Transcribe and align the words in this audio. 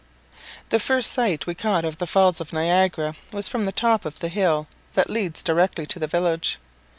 The 0.69 0.79
first 0.79 1.13
sight 1.13 1.45
we 1.45 1.53
caught 1.53 1.85
of 1.85 1.99
the 1.99 2.07
Falls 2.07 2.41
of 2.41 2.51
Niagara 2.51 3.13
was 3.31 3.47
from 3.47 3.65
the 3.65 3.71
top 3.71 4.03
of 4.03 4.17
the 4.19 4.29
hill 4.29 4.65
that 4.95 5.11
leads 5.11 5.43
directly 5.43 5.83
into 5.83 5.99
the 5.99 6.07
village. 6.07 6.57